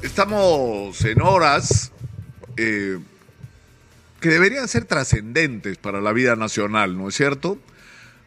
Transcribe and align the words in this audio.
Estamos 0.00 1.04
en 1.04 1.20
horas 1.22 1.90
eh, 2.56 3.00
que 4.20 4.28
deberían 4.28 4.68
ser 4.68 4.84
trascendentes 4.84 5.76
para 5.76 6.00
la 6.00 6.12
vida 6.12 6.36
nacional, 6.36 6.96
¿no 6.96 7.08
es 7.08 7.16
cierto? 7.16 7.58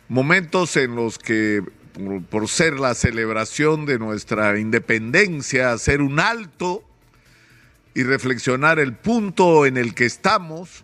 Momentos 0.10 0.76
en 0.76 0.97
los 0.97 1.18
que, 1.18 1.63
por, 1.94 2.23
por 2.23 2.49
ser 2.49 2.78
la 2.78 2.94
celebración 2.94 3.86
de 3.86 3.99
nuestra 3.99 4.60
independencia, 4.60 5.71
hacer 5.71 6.02
un 6.02 6.20
alto 6.20 6.84
y 7.94 8.03
reflexionar 8.03 8.78
el 8.78 8.94
punto 8.94 9.65
en 9.65 9.78
el 9.78 9.96
que 9.96 10.06
estamos 10.06 10.83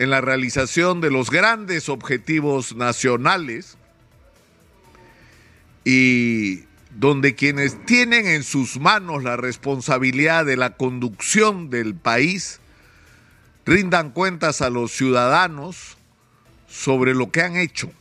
en 0.00 0.10
la 0.10 0.20
realización 0.20 1.00
de 1.00 1.12
los 1.12 1.30
grandes 1.30 1.88
objetivos 1.88 2.74
nacionales 2.74 3.78
y 5.84 6.64
donde 6.96 7.34
quienes 7.34 7.84
tienen 7.86 8.26
en 8.26 8.42
sus 8.42 8.78
manos 8.78 9.22
la 9.22 9.36
responsabilidad 9.36 10.44
de 10.44 10.56
la 10.56 10.76
conducción 10.76 11.70
del 11.70 11.94
país 11.94 12.60
rindan 13.64 14.10
cuentas 14.10 14.60
a 14.60 14.70
los 14.70 14.92
ciudadanos 14.92 15.96
sobre 16.66 17.14
lo 17.14 17.30
que 17.30 17.42
han 17.42 17.56
hecho. 17.56 17.92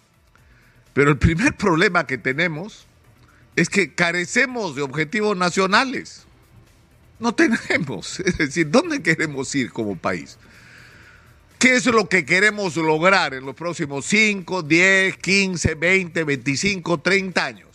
Pero 0.93 1.11
el 1.11 1.17
primer 1.17 1.55
problema 1.57 2.07
que 2.07 2.17
tenemos 2.17 2.87
es 3.55 3.69
que 3.69 3.93
carecemos 3.93 4.75
de 4.75 4.81
objetivos 4.81 5.37
nacionales. 5.37 6.25
No 7.19 7.35
tenemos. 7.35 8.19
Es 8.25 8.37
decir, 8.37 8.69
¿dónde 8.71 9.03
queremos 9.03 9.53
ir 9.53 9.71
como 9.71 9.95
país? 9.95 10.37
¿Qué 11.59 11.75
es 11.75 11.85
lo 11.87 12.07
que 12.07 12.25
queremos 12.25 12.77
lograr 12.77 13.33
en 13.33 13.45
los 13.45 13.53
próximos 13.53 14.05
5, 14.05 14.63
10, 14.63 15.17
15, 15.17 15.75
20, 15.75 16.23
25, 16.23 16.99
30 17.01 17.45
años? 17.45 17.68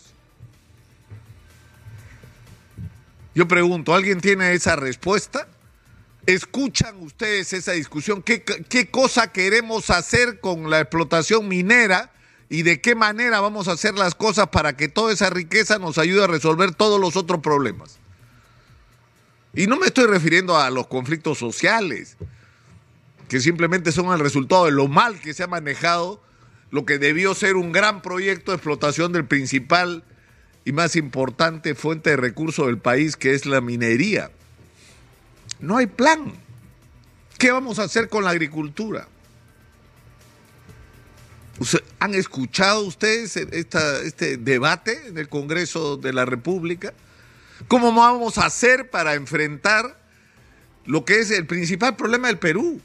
Yo 3.35 3.49
pregunto, 3.49 3.95
¿alguien 3.95 4.21
tiene 4.21 4.53
esa 4.55 4.77
respuesta? 4.77 5.49
¿Escuchan 6.27 7.03
ustedes 7.03 7.53
esa 7.53 7.73
discusión? 7.73 8.23
¿Qué, 8.23 8.43
¿Qué, 8.43 8.91
cosa 8.91 9.33
queremos 9.33 9.91
hacer 9.91 10.41
con 10.41 10.71
la 10.71 10.81
explotación 10.81 11.49
minera 11.49 12.13
y 12.49 12.63
de 12.63 12.81
qué 12.81 12.95
manera 12.95 13.41
vamos 13.41 13.69
a 13.69 13.73
hacer 13.73 13.95
las 13.95 14.15
cosas 14.15 14.49
para 14.49 14.77
que 14.77 14.89
toda 14.89 15.13
esa 15.13 15.31
riqueza 15.31 15.79
nos 15.79 15.99
ayude 15.99 16.25
a 16.25 16.29
resolver 16.29 16.75
todos 16.75 17.01
los 17.01 17.17
otros 17.17 17.41
problemas? 17.41 17.99
Y 19.53 19.67
no 19.67 19.77
me 19.77 19.87
estoy 19.87 20.07
refiriendo 20.07 20.57
a 20.57 20.71
los 20.71 20.87
conflictos 20.87 21.39
sociales, 21.39 22.17
que 23.29 23.41
simplemente 23.41 23.93
son 23.93 24.13
el 24.13 24.21
resultado 24.21 24.67
de 24.67 24.73
lo 24.73 24.89
mal 24.89 25.21
que 25.21 25.35
se 25.35 25.43
ha 25.43 25.47
manejado 25.47 26.23
lo 26.71 26.85
que 26.85 26.99
debió 26.99 27.37
ser 27.37 27.55
un 27.55 27.71
gran 27.71 28.03
proyecto 28.03 28.51
de 28.51 28.57
explotación 28.57 29.13
del 29.13 29.27
principal 29.27 30.03
y 30.65 30.73
más 30.73 30.97
importante 30.97 31.75
fuente 31.75 32.11
de 32.11 32.17
recursos 32.17 32.67
del 32.67 32.79
país, 32.79 33.17
que 33.17 33.35
es 33.35 33.47
la 33.47 33.61
minería. 33.61 34.31
No 35.61 35.77
hay 35.77 35.87
plan. 35.87 36.33
¿Qué 37.39 37.51
vamos 37.51 37.79
a 37.79 37.85
hacer 37.85 38.09
con 38.09 38.25
la 38.25 38.31
agricultura? 38.31 39.09
¿Han 42.01 42.15
escuchado 42.15 42.83
ustedes 42.83 43.37
esta, 43.37 44.01
este 44.01 44.37
debate 44.37 45.09
en 45.09 45.19
el 45.19 45.29
Congreso 45.29 45.97
de 45.97 46.13
la 46.13 46.25
República? 46.25 46.93
¿Cómo 47.69 47.93
vamos 47.93 48.39
a 48.39 48.47
hacer 48.47 48.91
para 48.91 49.15
enfrentar 49.15 49.99
lo 50.87 51.05
que 51.05 51.21
es 51.21 51.31
el 51.31 51.47
principal 51.47 51.97
problema 51.97 52.29
del 52.29 52.39
Perú? 52.39 52.81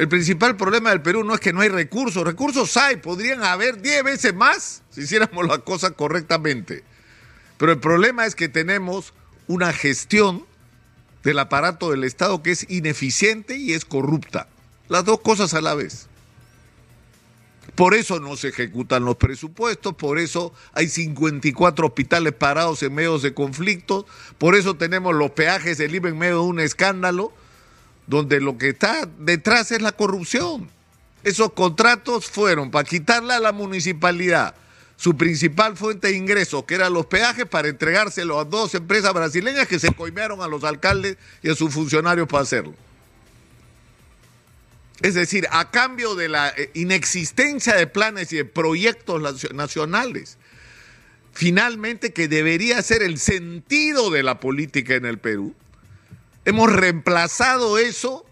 El 0.00 0.08
principal 0.08 0.56
problema 0.56 0.88
del 0.88 1.02
Perú 1.02 1.24
no 1.24 1.34
es 1.34 1.40
que 1.40 1.52
no 1.52 1.60
hay 1.60 1.68
recursos, 1.68 2.24
recursos 2.24 2.74
hay, 2.78 2.96
podrían 2.96 3.42
haber 3.42 3.82
10 3.82 4.02
veces 4.02 4.34
más 4.34 4.82
si 4.88 5.02
hiciéramos 5.02 5.46
las 5.46 5.58
cosas 5.58 5.92
correctamente. 5.92 6.84
Pero 7.58 7.72
el 7.72 7.80
problema 7.80 8.24
es 8.24 8.34
que 8.34 8.48
tenemos 8.48 9.12
una 9.46 9.74
gestión 9.74 10.46
del 11.22 11.38
aparato 11.38 11.90
del 11.90 12.04
Estado 12.04 12.42
que 12.42 12.52
es 12.52 12.64
ineficiente 12.70 13.58
y 13.58 13.74
es 13.74 13.84
corrupta. 13.84 14.48
Las 14.88 15.04
dos 15.04 15.20
cosas 15.20 15.52
a 15.52 15.60
la 15.60 15.74
vez. 15.74 16.06
Por 17.74 17.92
eso 17.92 18.20
no 18.20 18.38
se 18.38 18.48
ejecutan 18.48 19.04
los 19.04 19.16
presupuestos, 19.16 19.94
por 19.96 20.18
eso 20.18 20.54
hay 20.72 20.88
54 20.88 21.88
hospitales 21.88 22.32
parados 22.32 22.82
en 22.82 22.94
medios 22.94 23.20
de 23.20 23.34
conflicto, 23.34 24.06
por 24.38 24.54
eso 24.54 24.76
tenemos 24.76 25.14
los 25.14 25.32
peajes 25.32 25.76
del 25.76 25.94
IVA 25.94 26.08
en 26.08 26.18
medio 26.18 26.36
de 26.36 26.48
un 26.48 26.58
escándalo, 26.58 27.34
donde 28.10 28.40
lo 28.40 28.58
que 28.58 28.70
está 28.70 29.08
detrás 29.18 29.70
es 29.70 29.80
la 29.80 29.92
corrupción. 29.92 30.68
Esos 31.22 31.52
contratos 31.52 32.26
fueron 32.26 32.72
para 32.72 32.88
quitarle 32.88 33.34
a 33.34 33.40
la 33.40 33.52
municipalidad 33.52 34.54
su 34.96 35.16
principal 35.16 35.76
fuente 35.76 36.08
de 36.08 36.16
ingresos, 36.16 36.64
que 36.64 36.74
eran 36.74 36.92
los 36.92 37.06
peajes, 37.06 37.46
para 37.46 37.68
entregárselo 37.68 38.40
a 38.40 38.44
dos 38.44 38.74
empresas 38.74 39.14
brasileñas 39.14 39.68
que 39.68 39.78
se 39.78 39.94
coimearon 39.94 40.42
a 40.42 40.48
los 40.48 40.64
alcaldes 40.64 41.16
y 41.42 41.50
a 41.50 41.54
sus 41.54 41.72
funcionarios 41.72 42.26
para 42.28 42.42
hacerlo. 42.42 42.74
Es 45.00 45.14
decir, 45.14 45.46
a 45.52 45.70
cambio 45.70 46.16
de 46.16 46.28
la 46.28 46.50
eh, 46.50 46.70
inexistencia 46.74 47.76
de 47.76 47.86
planes 47.86 48.32
y 48.32 48.38
de 48.38 48.44
proyectos 48.44 49.54
nacionales, 49.54 50.36
finalmente 51.32 52.12
que 52.12 52.26
debería 52.26 52.82
ser 52.82 53.02
el 53.02 53.18
sentido 53.18 54.10
de 54.10 54.24
la 54.24 54.40
política 54.40 54.96
en 54.96 55.06
el 55.06 55.18
Perú, 55.18 55.54
Hemos 56.44 56.72
reemplazado 56.72 57.78
eso 57.78 58.24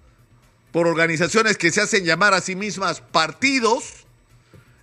por 0.72 0.86
organizaciones 0.86 1.58
que 1.58 1.70
se 1.70 1.80
hacen 1.80 2.04
llamar 2.04 2.34
a 2.34 2.41
sí 2.41 2.56
mismas 2.56 3.00
partidos 3.00 4.06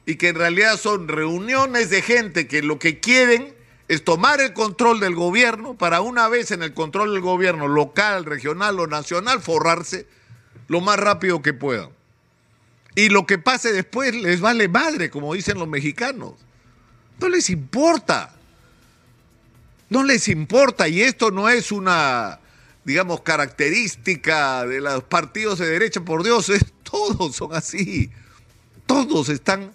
y 0.05 0.15
que 0.15 0.29
en 0.29 0.35
realidad 0.35 0.77
son 0.77 1.07
reuniones 1.07 1.89
de 1.89 2.01
gente 2.01 2.47
que 2.47 2.61
lo 2.61 2.79
que 2.79 2.99
quieren 2.99 3.55
es 3.87 4.03
tomar 4.03 4.41
el 4.41 4.53
control 4.53 4.99
del 4.99 5.15
gobierno 5.15 5.75
para 5.75 6.01
una 6.01 6.27
vez 6.27 6.51
en 6.51 6.63
el 6.63 6.73
control 6.73 7.13
del 7.13 7.21
gobierno 7.21 7.67
local, 7.67 8.25
regional 8.25 8.79
o 8.79 8.87
nacional 8.87 9.41
forrarse 9.41 10.07
lo 10.67 10.81
más 10.81 10.97
rápido 10.97 11.41
que 11.41 11.53
puedan. 11.53 11.89
Y 12.95 13.09
lo 13.09 13.25
que 13.25 13.37
pase 13.37 13.73
después 13.73 14.15
les 14.15 14.39
vale 14.39 14.67
madre, 14.67 15.09
como 15.09 15.33
dicen 15.33 15.59
los 15.59 15.67
mexicanos. 15.67 16.33
No 17.19 17.29
les 17.29 17.49
importa. 17.49 18.33
No 19.89 20.03
les 20.03 20.27
importa. 20.29 20.87
Y 20.87 21.01
esto 21.01 21.29
no 21.29 21.49
es 21.49 21.71
una 21.71 22.39
digamos, 22.85 23.21
característica 23.21 24.65
de 24.65 24.79
los 24.79 25.03
partidos 25.03 25.59
de 25.59 25.67
derecha, 25.67 26.01
por 26.01 26.23
Dios, 26.23 26.49
es, 26.49 26.65
todos 26.83 27.35
son 27.35 27.53
así. 27.53 28.11
Todos 28.85 29.29
están 29.29 29.71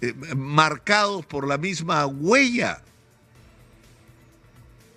eh, 0.00 0.14
marcados 0.36 1.26
por 1.26 1.46
la 1.46 1.58
misma 1.58 2.06
huella. 2.06 2.80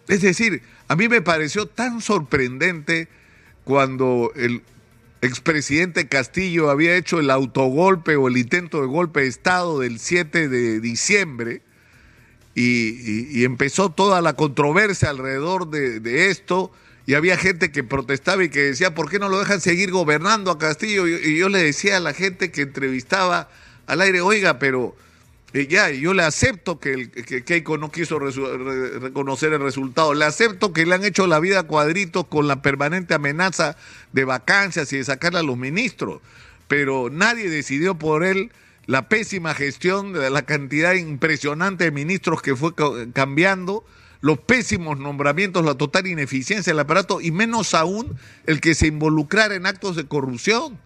Es 0.07 0.21
decir, 0.21 0.61
a 0.87 0.95
mí 0.95 1.09
me 1.09 1.21
pareció 1.21 1.65
tan 1.65 2.01
sorprendente 2.01 3.07
cuando 3.63 4.31
el 4.35 4.61
expresidente 5.21 6.07
Castillo 6.07 6.69
había 6.69 6.95
hecho 6.95 7.19
el 7.19 7.31
autogolpe 7.31 8.15
o 8.15 8.27
el 8.27 8.37
intento 8.37 8.81
de 8.81 8.87
golpe 8.87 9.21
de 9.21 9.27
Estado 9.27 9.79
del 9.79 9.99
7 9.99 10.47
de 10.47 10.79
diciembre 10.79 11.61
y, 12.53 13.43
empezó 13.43 13.89
toda 13.89 14.21
la 14.21 14.33
controversia 14.33 15.09
alrededor 15.09 15.69
de, 15.69 15.99
de 15.99 16.29
esto 16.29 16.71
y 17.05 17.15
había 17.15 17.37
gente 17.37 17.71
que 17.71 17.83
protestaba 17.83 18.43
y 18.43 18.49
que 18.49 18.61
decía, 18.61 18.93
¿por 18.93 19.09
qué 19.09 19.19
no 19.19 19.29
lo 19.29 19.39
dejan 19.39 19.61
seguir 19.61 19.91
gobernando 19.91 20.51
a 20.51 20.59
Castillo? 20.59 21.07
Y, 21.07 21.37
yo 21.37 21.49
le 21.49 21.59
decía 21.63 21.97
a 21.97 21.99
la 21.99 22.13
gente 22.13 22.51
que 22.51 22.61
entrevistaba 22.61 23.49
al 23.87 24.01
aire, 24.01 24.21
oiga, 24.21 24.59
pero 24.59 24.95
eh, 25.53 25.67
ya, 25.67 25.89
yo 25.89 26.13
le 26.13 26.23
acepto 26.23 26.79
que, 26.79 27.09
Keiko 27.45 27.77
no 27.77 27.91
quiso 27.91 28.19
reconocer 28.19 29.53
el 29.53 29.61
resultado, 29.61 30.13
le 30.13 30.25
acepto 30.25 30.73
que 30.73 30.85
le 30.85 30.95
han 30.95 31.03
hecho 31.03 31.27
la 31.27 31.39
vida 31.39 31.63
cuadritos 31.63 32.27
con 32.27 32.47
la 32.47 32.61
permanente 32.61 33.15
amenaza 33.15 33.75
de 34.13 34.23
vacancias 34.23 34.93
y 34.93 34.97
de 34.97 35.03
sacarle 35.03 35.39
a 35.39 35.43
los 35.43 35.57
ministros, 35.57 36.21
pero 36.67 37.09
nadie 37.11 37.49
decidió 37.49 37.95
por 37.95 38.23
él 38.23 38.51
la 38.85 39.09
pésima 39.09 39.53
gestión 39.53 40.13
de 40.13 40.29
la 40.29 40.43
cantidad 40.43 40.93
impresionante 40.93 41.85
de 41.85 41.91
ministros 41.91 42.41
que 42.41 42.55
fue 42.55 42.73
cambiando 43.13 43.83
los 44.21 44.39
pésimos 44.39 44.99
nombramientos, 44.99 45.65
la 45.65 45.75
total 45.75 46.07
ineficiencia 46.07 46.71
del 46.71 46.79
aparato 46.79 47.21
y 47.21 47.31
menos 47.31 47.73
aún 47.73 48.15
el 48.45 48.61
que 48.61 48.75
se 48.75 48.87
involucrara 48.87 49.55
en 49.55 49.65
actos 49.65 49.95
de 49.95 50.05
corrupción. 50.05 50.79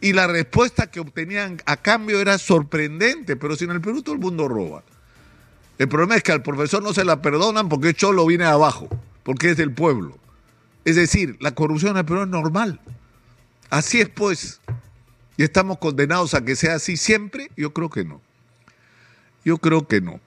Y 0.00 0.12
la 0.12 0.26
respuesta 0.26 0.90
que 0.90 1.00
obtenían 1.00 1.62
a 1.64 1.76
cambio 1.76 2.20
era 2.20 2.36
sorprendente, 2.38 3.36
pero 3.36 3.56
si 3.56 3.64
en 3.64 3.70
el 3.70 3.80
Perú 3.80 4.02
todo 4.02 4.14
el 4.14 4.20
mundo 4.20 4.48
roba. 4.48 4.82
El 5.78 5.88
problema 5.88 6.16
es 6.16 6.22
que 6.22 6.32
al 6.32 6.42
profesor 6.42 6.82
no 6.82 6.92
se 6.92 7.04
la 7.04 7.22
perdonan 7.22 7.68
porque 7.68 7.94
Cholo 7.94 8.26
viene 8.26 8.44
abajo, 8.44 8.88
porque 9.22 9.50
es 9.50 9.56
del 9.56 9.72
pueblo. 9.72 10.18
Es 10.84 10.96
decir, 10.96 11.36
la 11.40 11.54
corrupción 11.54 11.92
en 11.92 11.98
el 11.98 12.04
Perú 12.04 12.22
es 12.22 12.28
normal. 12.28 12.80
Así 13.70 14.00
es 14.00 14.08
pues. 14.08 14.60
¿Y 15.36 15.44
estamos 15.44 15.78
condenados 15.78 16.34
a 16.34 16.44
que 16.44 16.56
sea 16.56 16.74
así 16.74 16.96
siempre? 16.96 17.50
Yo 17.56 17.72
creo 17.72 17.88
que 17.88 18.04
no. 18.04 18.20
Yo 19.44 19.58
creo 19.58 19.86
que 19.88 20.00
no. 20.00 20.20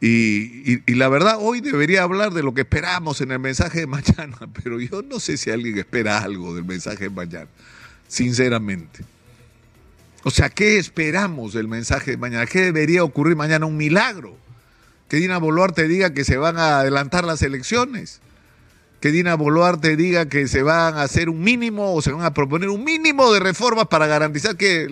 Y, 0.00 0.94
la 0.94 1.08
verdad, 1.08 1.38
hoy 1.40 1.60
debería 1.60 2.04
hablar 2.04 2.32
de 2.32 2.44
lo 2.44 2.54
que 2.54 2.60
esperamos 2.60 3.20
en 3.20 3.32
el 3.32 3.40
mensaje 3.40 3.80
de 3.80 3.86
mañana, 3.86 4.36
pero 4.62 4.80
yo 4.80 5.02
no 5.02 5.18
sé 5.18 5.36
si 5.36 5.50
alguien 5.50 5.76
espera 5.78 6.18
algo 6.18 6.54
del 6.54 6.64
mensaje 6.64 7.04
de 7.04 7.10
mañana, 7.10 7.48
sinceramente. 8.06 9.04
O 10.22 10.30
sea, 10.30 10.50
¿qué 10.50 10.78
esperamos 10.78 11.52
del 11.52 11.68
mensaje 11.68 12.12
de 12.12 12.16
mañana? 12.16 12.46
¿Qué 12.46 12.60
debería 12.60 13.02
ocurrir 13.02 13.36
mañana? 13.36 13.66
Un 13.66 13.76
milagro. 13.76 14.36
Que 15.08 15.16
Dina 15.16 15.38
Boluarte 15.38 15.88
diga 15.88 16.12
que 16.12 16.24
se 16.24 16.36
van 16.36 16.58
a 16.58 16.80
adelantar 16.80 17.24
las 17.24 17.42
elecciones. 17.42 18.20
que 19.00 19.10
Dina 19.12 19.36
Boluarte 19.36 19.96
diga 19.96 20.28
que 20.28 20.48
se 20.48 20.62
van 20.62 20.96
a 20.96 21.02
hacer 21.02 21.28
un 21.28 21.40
mínimo 21.40 21.94
o 21.94 22.02
se 22.02 22.12
van 22.12 22.24
a 22.24 22.34
proponer 22.34 22.68
un 22.68 22.82
mínimo 22.82 23.32
de 23.32 23.38
reformas 23.40 23.86
para 23.86 24.08
garantizar 24.08 24.56
que 24.56 24.88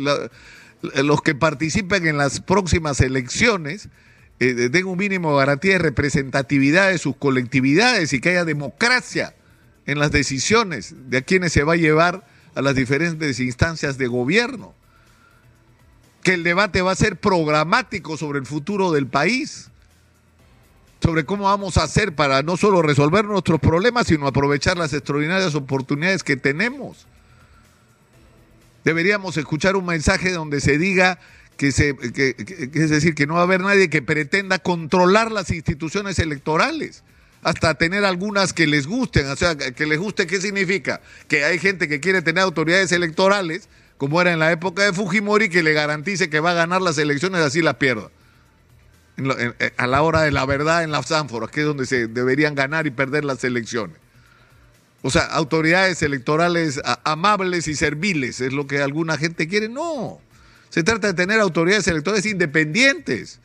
los 0.80 1.22
que 1.22 1.34
participen 1.34 2.06
en 2.06 2.16
las 2.16 2.40
próximas 2.40 3.00
elecciones 3.00 3.88
eh, 4.38 4.68
tengan 4.70 4.92
un 4.92 4.98
mínimo 4.98 5.32
de 5.32 5.38
garantía 5.38 5.72
de 5.72 5.78
representatividad 5.78 6.90
de 6.90 6.98
sus 6.98 7.16
colectividades 7.16 8.12
y 8.12 8.20
que 8.20 8.30
haya 8.30 8.44
democracia 8.44 9.34
en 9.86 9.98
las 9.98 10.10
decisiones 10.10 10.94
de 11.08 11.18
a 11.18 11.22
quienes 11.22 11.52
se 11.52 11.62
va 11.62 11.74
a 11.74 11.76
llevar 11.76 12.26
a 12.54 12.62
las 12.62 12.74
diferentes 12.74 13.40
instancias 13.40 13.98
de 13.98 14.06
gobierno. 14.06 14.74
Que 16.22 16.34
el 16.34 16.42
debate 16.42 16.82
va 16.82 16.92
a 16.92 16.96
ser 16.96 17.16
programático 17.16 18.16
sobre 18.16 18.38
el 18.38 18.46
futuro 18.46 18.92
del 18.92 19.06
país 19.06 19.70
sobre 21.02 21.24
cómo 21.24 21.44
vamos 21.44 21.76
a 21.76 21.84
hacer 21.84 22.14
para 22.14 22.42
no 22.42 22.56
solo 22.56 22.82
resolver 22.82 23.24
nuestros 23.24 23.60
problemas, 23.60 24.08
sino 24.08 24.26
aprovechar 24.26 24.76
las 24.76 24.92
extraordinarias 24.92 25.54
oportunidades 25.54 26.24
que 26.24 26.36
tenemos. 26.36 27.06
Deberíamos 28.84 29.36
escuchar 29.36 29.76
un 29.76 29.84
mensaje 29.86 30.32
donde 30.32 30.60
se 30.60 30.78
diga 30.78 31.18
que, 31.56 31.72
se, 31.72 31.96
es 32.74 32.90
decir, 32.90 33.14
que 33.14 33.26
no 33.26 33.34
va 33.34 33.40
a 33.40 33.44
haber 33.44 33.60
nadie 33.60 33.90
que 33.90 34.02
pretenda 34.02 34.58
controlar 34.58 35.32
las 35.32 35.50
instituciones 35.50 36.18
electorales, 36.18 37.02
hasta 37.42 37.74
tener 37.74 38.04
algunas 38.04 38.52
que 38.52 38.66
les 38.66 38.86
gusten, 38.86 39.26
o 39.28 39.36
sea, 39.36 39.56
que 39.56 39.86
les 39.86 39.98
guste, 39.98 40.26
¿qué 40.26 40.40
significa? 40.40 41.00
Que 41.28 41.44
hay 41.44 41.58
gente 41.58 41.88
que 41.88 42.00
quiere 42.00 42.22
tener 42.22 42.42
autoridades 42.42 42.92
electorales, 42.92 43.68
como 43.98 44.20
era 44.20 44.32
en 44.32 44.38
la 44.38 44.52
época 44.52 44.82
de 44.82 44.92
Fujimori, 44.92 45.48
que 45.48 45.62
le 45.62 45.72
garantice 45.72 46.28
que 46.28 46.40
va 46.40 46.50
a 46.50 46.54
ganar 46.54 46.82
las 46.82 46.98
elecciones, 46.98 47.40
así 47.40 47.62
las 47.62 47.76
pierda 47.76 48.10
a 49.76 49.86
la 49.86 50.02
hora 50.02 50.22
de 50.22 50.30
la 50.30 50.44
verdad 50.44 50.84
en 50.84 50.90
las 50.90 51.10
ánforas, 51.10 51.50
que 51.50 51.60
es 51.60 51.66
donde 51.66 51.86
se 51.86 52.06
deberían 52.06 52.54
ganar 52.54 52.86
y 52.86 52.90
perder 52.90 53.24
las 53.24 53.42
elecciones. 53.44 53.96
O 55.02 55.10
sea, 55.10 55.22
autoridades 55.26 56.02
electorales 56.02 56.80
amables 57.04 57.68
y 57.68 57.74
serviles, 57.74 58.40
es 58.40 58.52
lo 58.52 58.66
que 58.66 58.80
alguna 58.82 59.16
gente 59.16 59.48
quiere. 59.48 59.68
No, 59.68 60.20
se 60.70 60.82
trata 60.82 61.08
de 61.08 61.14
tener 61.14 61.40
autoridades 61.40 61.86
electorales 61.88 62.26
independientes, 62.26 63.40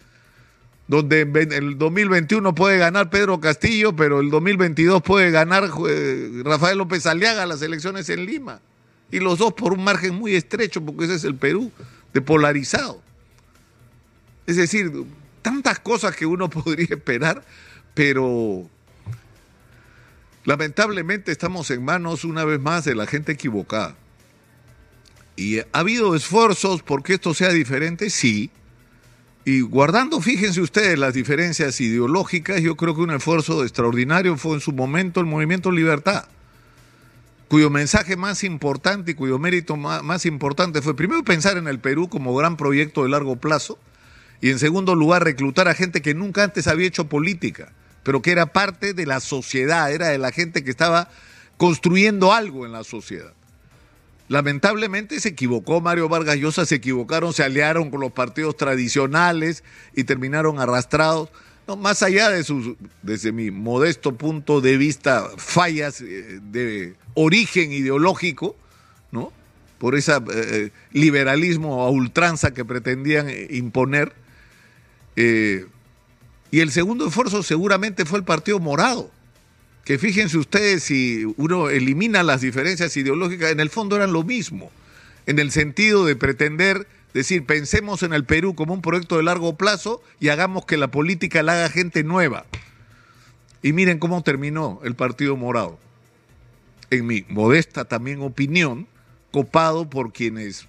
donde 0.88 1.22
en 1.22 1.54
el 1.54 1.78
2021 1.78 2.54
puede 2.54 2.78
ganar 2.78 3.10
Pedro 3.10 3.40
Castillo, 3.40 3.96
pero 3.96 4.20
el 4.20 4.30
2022 4.30 5.02
puede 5.02 5.32
ganar 5.32 5.70
eh, 5.88 6.42
Rafael 6.44 6.78
López 6.78 7.06
Aliaga 7.06 7.46
las 7.46 7.62
elecciones 7.62 8.10
en 8.10 8.26
Lima. 8.26 8.60
Y 9.12 9.20
los 9.20 9.40
dos 9.40 9.54
por 9.54 9.74
un 9.74 9.84
margen 9.84 10.16
muy 10.16 10.36
estrecho, 10.36 10.82
porque 10.84 11.06
ese 11.06 11.16
es 11.16 11.24
el 11.24 11.36
Perú, 11.36 11.72
de 12.14 12.22
polarizado. 12.22 13.02
Es 14.48 14.58
decir, 14.58 14.92
tantas 15.42 15.80
cosas 15.80 16.16
que 16.16 16.26
uno 16.26 16.50
podría 16.50 16.88
esperar, 16.90 17.44
pero 17.94 18.70
lamentablemente 20.46 21.32
estamos 21.32 21.72
en 21.72 21.84
manos 21.84 22.24
una 22.24 22.44
vez 22.46 22.60
más 22.60 22.86
de 22.86 22.96
la 22.96 23.06
gente 23.06 23.34
equivocada. 23.34 23.96
¿Y 25.42 25.58
ha 25.58 25.66
habido 25.72 26.16
esfuerzos 26.16 26.84
porque 26.84 27.16
esto 27.16 27.34
sea 27.34 27.50
diferente? 27.50 28.12
Sí. 28.12 28.52
Y 29.44 29.62
guardando, 29.62 30.22
fíjense 30.22 30.62
ustedes, 30.62 31.00
las 31.00 31.16
diferencias 31.16 31.82
ideológicas, 31.82 32.62
yo 32.62 32.78
creo 32.78 32.94
que 32.94 33.02
un 33.02 33.10
esfuerzo 33.10 33.64
extraordinario 33.64 34.38
fue 34.38 34.54
en 34.54 34.60
su 34.60 34.72
momento 34.72 35.20
el 35.20 35.26
movimiento 35.26 35.72
Libertad, 35.72 36.26
cuyo 37.48 37.72
mensaje 37.72 38.16
más 38.18 38.44
importante 38.44 39.12
y 39.12 39.14
cuyo 39.16 39.40
mérito 39.40 39.78
más, 39.78 40.04
más 40.04 40.28
importante 40.28 40.84
fue 40.84 40.96
primero 40.96 41.24
pensar 41.24 41.58
en 41.58 41.68
el 41.68 41.80
Perú 41.80 42.08
como 42.08 42.36
gran 42.36 42.56
proyecto 42.56 43.02
de 43.02 43.10
largo 43.10 43.36
plazo, 43.38 43.80
y 44.42 44.52
en 44.52 44.60
segundo 44.60 44.94
lugar, 44.94 45.24
reclutar 45.24 45.68
a 45.68 45.74
gente 45.74 46.04
que 46.04 46.14
nunca 46.14 46.44
antes 46.44 46.68
había 46.68 46.86
hecho 46.86 47.10
política, 47.10 47.74
pero 48.04 48.22
que 48.22 48.32
era 48.32 48.54
parte 48.54 48.94
de 48.94 49.08
la 49.08 49.20
sociedad, 49.20 49.92
era 49.92 50.10
de 50.10 50.20
la 50.20 50.32
gente 50.32 50.64
que 50.64 50.70
estaba 50.70 51.10
construyendo 51.58 52.32
algo 52.32 52.68
en 52.68 52.74
la 52.74 52.84
sociedad. 52.84 53.34
Lamentablemente 54.32 55.20
se 55.20 55.28
equivocó 55.28 55.82
Mario 55.82 56.08
Vargas 56.08 56.38
Llosa, 56.38 56.66
se 56.66 56.76
equivocaron, 56.76 57.34
se 57.34 57.44
aliaron 57.44 57.92
con 57.92 58.00
los 58.00 58.14
partidos 58.14 58.56
tradicionales 58.56 59.62
y 59.94 60.06
terminaron 60.06 60.58
arrastrados. 60.58 61.28
Más 61.78 62.02
allá 62.02 62.30
de 62.30 62.46
sus, 62.46 62.78
desde 63.02 63.34
mi 63.34 63.52
modesto 63.52 64.16
punto 64.16 64.62
de 64.62 64.78
vista, 64.78 65.28
fallas 65.36 66.00
eh, 66.00 66.40
de 66.44 66.96
origen 67.14 67.74
ideológico, 67.74 68.56
¿no? 69.12 69.34
Por 69.78 69.96
ese 69.96 70.14
eh, 70.34 70.72
liberalismo 70.94 71.82
a 71.82 71.90
ultranza 71.90 72.54
que 72.54 72.64
pretendían 72.64 73.28
imponer, 73.50 74.14
eh, 75.18 75.66
y 76.52 76.62
el 76.62 76.72
segundo 76.72 77.10
esfuerzo 77.10 77.44
seguramente 77.44 78.06
fue 78.06 78.20
el 78.20 78.24
Partido 78.24 78.62
Morado, 78.62 79.12
que 79.84 79.98
fíjense 79.98 80.38
ustedes, 80.38 80.84
si 80.84 81.26
uno 81.38 81.70
elimina 81.70 82.24
las 82.24 82.42
diferencias 82.42 82.96
ideológicas, 82.98 83.52
en 83.52 83.60
el 83.60 83.70
fondo 83.70 83.96
eran 83.96 84.14
lo 84.14 84.24
mismo, 84.24 84.72
en 85.26 85.40
el 85.40 85.52
sentido 85.52 86.06
de 86.06 86.16
pretender 86.16 86.88
decir, 87.14 87.46
pensemos 87.46 88.04
en 88.04 88.14
el 88.14 88.26
Perú 88.26 88.56
como 88.56 88.74
un 88.74 88.82
proyecto 88.82 89.18
de 89.18 89.24
largo 89.24 89.58
plazo 89.58 90.02
y 90.20 90.30
hagamos 90.30 90.66
que 90.66 90.78
la 90.78 90.90
política 90.90 91.44
la 91.44 91.54
haga 91.54 91.70
gente 91.70 92.04
nueva. 92.04 92.46
Y 93.62 93.74
miren 93.74 94.00
cómo 94.00 94.24
terminó 94.24 94.80
el 94.84 94.96
Partido 94.96 95.36
Morado. 95.36 95.80
En 96.90 97.06
mi 97.06 97.26
modesta 97.30 97.86
también 97.86 98.22
opinión, 98.22 98.88
copado 99.32 99.90
por 99.90 100.12
quienes 100.12 100.68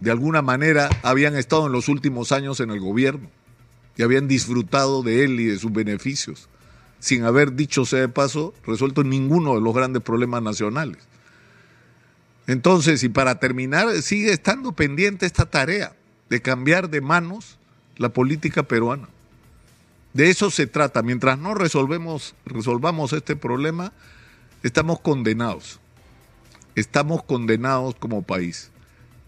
de 0.00 0.10
alguna 0.10 0.42
manera 0.42 0.90
habían 1.02 1.36
estado 1.36 1.66
en 1.66 1.72
los 1.72 1.88
últimos 1.88 2.32
años 2.32 2.58
en 2.60 2.70
el 2.70 2.80
gobierno 2.80 3.30
y 3.96 4.02
habían 4.02 4.26
disfrutado 4.26 5.02
de 5.02 5.24
él 5.24 5.38
y 5.38 5.44
de 5.44 5.58
sus 5.58 5.72
beneficios, 5.72 6.48
sin 7.02 7.24
haber, 7.24 7.54
dicho 7.54 7.84
sea 7.84 7.98
de 7.98 8.08
paso, 8.08 8.54
resuelto 8.64 9.02
ninguno 9.02 9.56
de 9.56 9.60
los 9.60 9.74
grandes 9.74 10.04
problemas 10.04 10.40
nacionales. 10.40 10.98
Entonces, 12.46 13.02
y 13.02 13.08
para 13.08 13.40
terminar, 13.40 13.90
sigue 14.02 14.32
estando 14.32 14.70
pendiente 14.70 15.26
esta 15.26 15.46
tarea 15.46 15.96
de 16.30 16.40
cambiar 16.40 16.90
de 16.90 17.00
manos 17.00 17.58
la 17.96 18.10
política 18.10 18.62
peruana. 18.62 19.08
De 20.12 20.30
eso 20.30 20.48
se 20.52 20.68
trata. 20.68 21.02
Mientras 21.02 21.40
no 21.40 21.54
resolvemos, 21.54 22.36
resolvamos 22.44 23.12
este 23.12 23.34
problema, 23.34 23.92
estamos 24.62 25.00
condenados. 25.00 25.80
Estamos 26.76 27.24
condenados 27.24 27.96
como 27.96 28.22
país. 28.22 28.70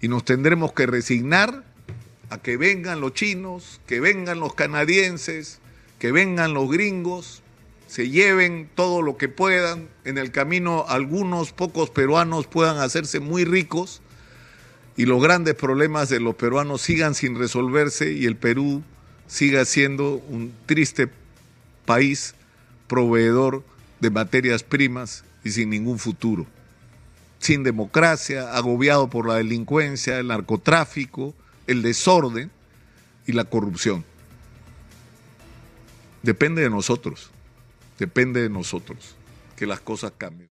Y 0.01 0.07
nos 0.07 0.25
tendremos 0.25 0.73
que 0.75 0.87
resignar 0.87 1.65
a 2.31 2.39
que 2.39 2.57
vengan 2.57 3.01
los 3.01 3.15
chinos, 3.15 3.81
que 3.89 3.99
vengan 3.99 4.39
los 4.39 4.55
canadienses, 4.55 5.59
que 5.99 6.13
vengan 6.13 6.55
los 6.55 6.71
gringos, 6.71 7.43
se 7.95 8.11
lleven 8.11 8.69
todo 8.75 9.03
lo 9.03 9.17
que 9.17 9.29
puedan, 9.29 9.89
en 10.05 10.19
el 10.19 10.33
camino 10.33 10.85
algunos 10.89 11.53
pocos 11.53 11.91
peruanos 11.91 12.49
puedan 12.49 12.79
hacerse 12.79 13.21
muy 13.21 13.45
ricos 13.45 14.03
y 14.97 15.07
los 15.07 15.23
grandes 15.23 15.55
problemas 15.55 16.09
de 16.09 16.19
los 16.19 16.35
peruanos 16.35 16.83
sigan 16.83 17.15
sin 17.15 17.39
resolverse 17.39 18.11
y 18.11 18.27
el 18.27 18.35
Perú 18.35 18.83
siga 19.29 19.65
siendo 19.65 20.15
un 20.29 20.53
triste 20.67 21.09
país 21.87 22.35
proveedor 22.89 23.63
de 24.01 24.11
materias 24.11 24.65
primas 24.65 25.23
y 25.45 25.53
sin 25.53 25.71
ningún 25.71 26.01
futuro, 26.01 26.47
sin 27.39 27.63
democracia, 27.63 28.57
agobiado 28.57 29.09
por 29.09 29.29
la 29.29 29.37
delincuencia, 29.37 30.19
el 30.19 30.27
narcotráfico, 30.27 31.33
el 31.69 31.83
desorden 31.83 32.51
y 33.25 33.35
la 33.35 33.45
corrupción. 33.45 34.05
Depende 36.25 36.61
de 36.61 36.71
nosotros, 36.71 37.31
depende 37.99 38.43
de 38.43 38.51
nosotros 38.51 39.17
que 39.57 39.67
las 39.67 39.81
cosas 39.81 40.13
cambien. 40.17 40.43